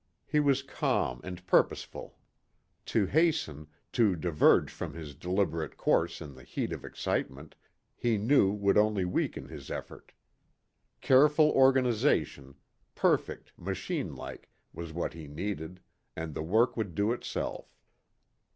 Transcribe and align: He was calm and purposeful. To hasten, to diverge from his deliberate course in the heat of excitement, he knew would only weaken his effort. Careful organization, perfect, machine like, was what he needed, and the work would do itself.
He 0.25 0.39
was 0.39 0.63
calm 0.63 1.21
and 1.23 1.45
purposeful. 1.45 2.17
To 2.87 3.05
hasten, 3.05 3.67
to 3.91 4.15
diverge 4.15 4.71
from 4.71 4.95
his 4.95 5.13
deliberate 5.13 5.77
course 5.77 6.21
in 6.21 6.33
the 6.33 6.43
heat 6.43 6.73
of 6.73 6.83
excitement, 6.83 7.53
he 7.95 8.17
knew 8.17 8.51
would 8.51 8.79
only 8.79 9.05
weaken 9.05 9.47
his 9.49 9.69
effort. 9.69 10.11
Careful 11.01 11.51
organization, 11.51 12.55
perfect, 12.95 13.53
machine 13.59 14.15
like, 14.15 14.49
was 14.73 14.91
what 14.91 15.13
he 15.13 15.27
needed, 15.27 15.81
and 16.15 16.33
the 16.33 16.41
work 16.41 16.75
would 16.75 16.95
do 16.95 17.11
itself. 17.11 17.67